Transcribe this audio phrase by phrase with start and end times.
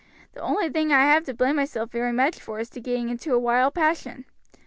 [0.33, 3.35] The only thing I have to blame myself very much for is for getting into
[3.35, 4.25] a wild passion.